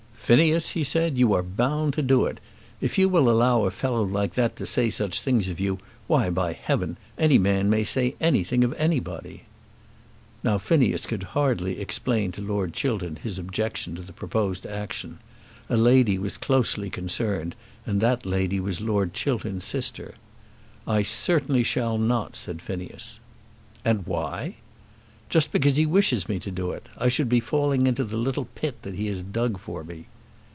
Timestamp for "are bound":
1.33-1.91